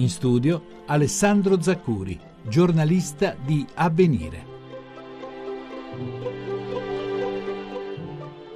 In 0.00 0.08
studio 0.08 0.82
Alessandro 0.86 1.60
Zaccuri, 1.60 2.18
giornalista 2.48 3.36
di 3.38 3.66
Avvenire. 3.74 4.46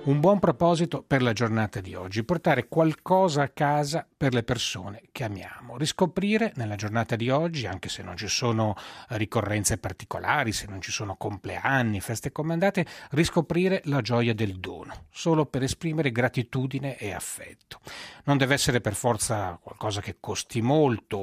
Un 0.05 0.21
buon 0.21 0.39
proposito 0.39 1.03
per 1.03 1.23
la 1.23 1.33
giornata 1.33 1.81
di 1.81 1.95
oggi, 1.95 2.25
portare 2.25 2.69
qualcosa 2.69 3.41
a 3.41 3.49
casa 3.49 4.07
per 4.15 4.35
le 4.35 4.43
persone 4.43 5.05
che 5.11 5.25
amiamo, 5.25 5.79
riscoprire 5.79 6.53
nella 6.57 6.75
giornata 6.75 7.17
di 7.17 7.31
oggi, 7.31 7.67
anche 7.67 7.89
se 7.89 8.03
non 8.03 8.15
ci 8.15 8.29
sono 8.29 8.77
ricorrenze 9.09 9.79
particolari, 9.79 10.53
se 10.53 10.67
non 10.69 10.83
ci 10.83 10.93
sono 10.93 11.17
compleanni, 11.17 12.03
feste 12.03 12.33
comandate, 12.33 12.85
riscoprire 13.13 13.81
la 13.85 14.03
gioia 14.03 14.35
del 14.35 14.61
dono, 14.61 15.07
solo 15.09 15.47
per 15.47 15.63
esprimere 15.63 16.13
gratitudine 16.13 16.99
e 16.99 17.15
affetto. 17.15 17.81
Non 18.25 18.37
deve 18.37 18.53
essere 18.53 18.83
per 18.83 18.95
forza 18.95 19.59
qualcosa 19.63 20.03
che 20.03 20.19
costi 20.21 20.61
molto 20.61 21.17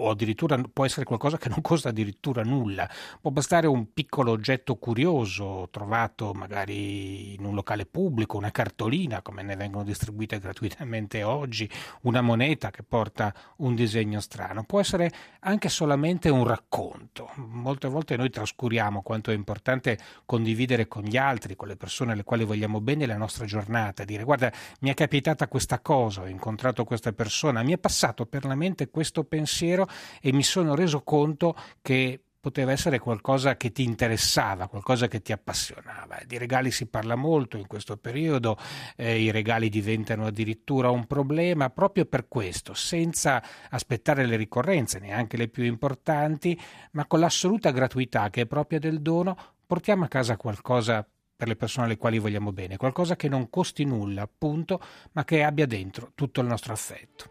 o 0.00 0.10
addirittura 0.10 0.60
può 0.72 0.84
essere 0.84 1.04
qualcosa 1.04 1.36
che 1.36 1.48
non 1.48 1.60
costa 1.60 1.90
addirittura 1.90 2.42
nulla, 2.42 2.88
può 3.20 3.30
bastare 3.30 3.66
un 3.66 3.92
piccolo 3.92 4.32
oggetto 4.32 4.76
curioso 4.76 5.68
trovato 5.70 6.32
magari 6.32 7.34
in 7.34 7.44
un 7.44 7.54
locale 7.54 7.86
pubblico, 7.86 8.36
una 8.36 8.50
cartolina 8.50 9.22
come 9.22 9.42
ne 9.42 9.56
vengono 9.56 9.84
distribuite 9.84 10.38
gratuitamente 10.38 11.22
oggi, 11.22 11.68
una 12.02 12.20
moneta 12.20 12.70
che 12.70 12.82
porta 12.82 13.34
un 13.58 13.74
disegno 13.74 14.20
strano, 14.20 14.64
può 14.64 14.80
essere 14.80 15.10
anche 15.40 15.68
solamente 15.68 16.28
un 16.28 16.44
racconto. 16.44 17.30
Molte 17.36 17.88
volte 17.88 18.16
noi 18.16 18.30
trascuriamo 18.30 19.02
quanto 19.02 19.30
è 19.30 19.34
importante 19.34 19.98
condividere 20.24 20.88
con 20.88 21.02
gli 21.02 21.16
altri, 21.16 21.56
con 21.56 21.68
le 21.68 21.76
persone 21.76 22.12
alle 22.12 22.24
quali 22.24 22.44
vogliamo 22.44 22.80
bene 22.80 23.06
la 23.06 23.16
nostra 23.16 23.44
giornata, 23.44 24.04
dire 24.04 24.24
guarda 24.24 24.52
mi 24.80 24.90
è 24.90 24.94
capitata 24.94 25.48
questa 25.48 25.80
cosa, 25.80 26.22
ho 26.22 26.26
incontrato 26.26 26.84
questa 26.84 27.12
persona, 27.12 27.62
mi 27.62 27.72
è 27.72 27.78
passato 27.78 28.26
per 28.26 28.44
la 28.44 28.54
mente 28.54 28.90
questo 28.90 29.24
pensiero 29.24 29.88
e 30.20 30.32
mi 30.32 30.42
sono 30.42 30.74
reso 30.74 31.02
conto 31.02 31.56
che 31.82 32.20
poteva 32.40 32.72
essere 32.72 32.98
qualcosa 32.98 33.56
che 33.56 33.70
ti 33.70 33.82
interessava, 33.82 34.66
qualcosa 34.66 35.06
che 35.08 35.20
ti 35.20 35.30
appassionava. 35.30 36.18
Di 36.26 36.38
regali 36.38 36.70
si 36.70 36.86
parla 36.86 37.14
molto 37.14 37.58
in 37.58 37.66
questo 37.66 37.98
periodo, 37.98 38.56
eh, 38.96 39.20
i 39.20 39.30
regali 39.30 39.68
diventano 39.68 40.26
addirittura 40.26 40.88
un 40.90 41.06
problema 41.06 41.68
proprio 41.68 42.06
per 42.06 42.28
questo, 42.28 42.72
senza 42.72 43.42
aspettare 43.68 44.24
le 44.24 44.36
ricorrenze, 44.36 44.98
neanche 44.98 45.36
le 45.36 45.48
più 45.48 45.64
importanti, 45.64 46.58
ma 46.92 47.04
con 47.06 47.20
l'assoluta 47.20 47.70
gratuità 47.70 48.30
che 48.30 48.42
è 48.42 48.46
propria 48.46 48.78
del 48.78 49.02
dono, 49.02 49.36
portiamo 49.66 50.04
a 50.04 50.08
casa 50.08 50.36
qualcosa 50.36 51.06
per 51.36 51.48
le 51.48 51.56
persone 51.56 51.86
alle 51.86 51.96
quali 51.96 52.18
vogliamo 52.18 52.52
bene, 52.52 52.76
qualcosa 52.76 53.16
che 53.16 53.28
non 53.28 53.48
costi 53.48 53.84
nulla, 53.84 54.22
appunto, 54.22 54.80
ma 55.12 55.24
che 55.24 55.42
abbia 55.42 55.66
dentro 55.66 56.12
tutto 56.14 56.40
il 56.40 56.46
nostro 56.46 56.72
affetto. 56.72 57.30